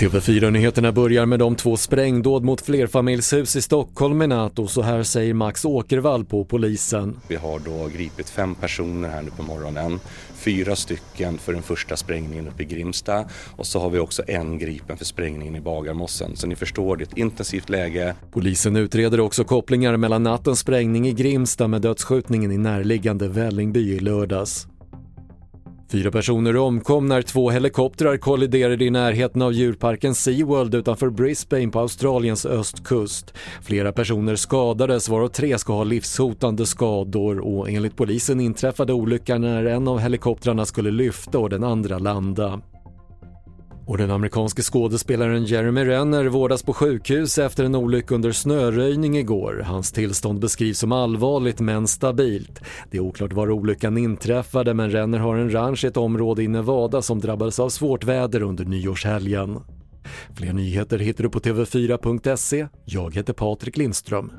TV4-nyheterna 0.00 0.92
börjar 0.92 1.26
med 1.26 1.38
de 1.38 1.56
två 1.56 1.76
sprängdåd 1.76 2.44
mot 2.44 2.60
flerfamiljshus 2.60 3.56
i 3.56 3.62
Stockholm 3.62 4.22
i 4.22 4.26
natt 4.26 4.58
och 4.58 4.70
så 4.70 4.82
här 4.82 5.02
säger 5.02 5.34
Max 5.34 5.64
Åkervall 5.64 6.24
på 6.24 6.44
polisen. 6.44 7.20
Vi 7.28 7.36
har 7.36 7.58
då 7.58 7.88
gripit 7.96 8.30
fem 8.30 8.54
personer 8.54 9.08
här 9.08 9.22
nu 9.22 9.30
på 9.30 9.42
morgonen. 9.42 10.00
Fyra 10.34 10.76
stycken 10.76 11.38
för 11.38 11.52
den 11.52 11.62
första 11.62 11.96
sprängningen 11.96 12.48
uppe 12.48 12.62
i 12.62 12.66
Grimsta 12.66 13.24
och 13.56 13.66
så 13.66 13.80
har 13.80 13.90
vi 13.90 13.98
också 13.98 14.22
en 14.26 14.58
gripen 14.58 14.96
för 14.96 15.04
sprängningen 15.04 15.56
i 15.56 15.60
Bagarmossen. 15.60 16.36
Så 16.36 16.46
ni 16.46 16.56
förstår, 16.56 16.96
det 16.96 17.02
är 17.04 17.06
ett 17.06 17.18
intensivt 17.18 17.68
läge. 17.68 18.14
Polisen 18.32 18.76
utreder 18.76 19.20
också 19.20 19.44
kopplingar 19.44 19.96
mellan 19.96 20.22
nattens 20.22 20.58
sprängning 20.58 21.08
i 21.08 21.12
Grimsta 21.12 21.68
med 21.68 21.82
dödsskjutningen 21.82 22.52
i 22.52 22.58
närliggande 22.58 23.28
Vällingby 23.28 23.94
i 23.94 23.98
lördags. 23.98 24.66
Fyra 25.94 26.10
personer 26.10 26.56
omkom 26.56 27.06
när 27.06 27.22
två 27.22 27.50
helikoptrar 27.50 28.16
kolliderade 28.16 28.84
i 28.84 28.90
närheten 28.90 29.42
av 29.42 29.52
djurparken 29.52 30.14
SeaWorld 30.14 30.74
utanför 30.74 31.10
Brisbane 31.10 31.68
på 31.68 31.80
Australiens 31.80 32.46
östkust. 32.46 33.34
Flera 33.62 33.92
personer 33.92 34.36
skadades 34.36 35.08
varav 35.08 35.28
tre 35.28 35.58
ska 35.58 35.72
ha 35.72 35.84
livshotande 35.84 36.66
skador 36.66 37.38
och 37.38 37.70
enligt 37.70 37.96
polisen 37.96 38.40
inträffade 38.40 38.92
olyckan 38.92 39.40
när 39.40 39.64
en 39.64 39.88
av 39.88 39.98
helikoptrarna 39.98 40.66
skulle 40.66 40.90
lyfta 40.90 41.38
och 41.38 41.50
den 41.50 41.64
andra 41.64 41.98
landa. 41.98 42.60
Och 43.86 43.98
den 43.98 44.10
amerikanske 44.10 44.62
skådespelaren 44.62 45.44
Jeremy 45.44 45.84
Renner 45.84 46.24
vårdas 46.24 46.62
på 46.62 46.72
sjukhus 46.72 47.38
efter 47.38 47.64
en 47.64 47.74
olycka 47.74 48.14
under 48.14 48.32
snöröjning 48.32 49.16
igår. 49.18 49.62
Hans 49.66 49.92
tillstånd 49.92 50.40
beskrivs 50.40 50.78
som 50.78 50.92
allvarligt 50.92 51.60
men 51.60 51.86
stabilt. 51.86 52.60
Det 52.90 52.96
är 52.96 53.00
oklart 53.00 53.32
var 53.32 53.50
olyckan 53.50 53.98
inträffade 53.98 54.74
men 54.74 54.90
Renner 54.90 55.18
har 55.18 55.36
en 55.36 55.54
ranch 55.54 55.84
i 55.84 55.86
ett 55.86 55.96
område 55.96 56.42
i 56.42 56.48
Nevada 56.48 57.02
som 57.02 57.20
drabbades 57.20 57.58
av 57.58 57.68
svårt 57.68 58.04
väder 58.04 58.42
under 58.42 58.64
nyårshelgen. 58.64 59.60
Fler 60.34 60.52
nyheter 60.52 60.98
hittar 60.98 61.24
du 61.24 61.30
på 61.30 61.40
TV4.se. 61.40 62.66
Jag 62.84 63.14
heter 63.14 63.32
Patrik 63.32 63.76
Lindström. 63.76 64.32